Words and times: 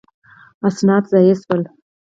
اسناد 0.67 1.03
ضایع 1.11 1.33
شول. 1.41 1.61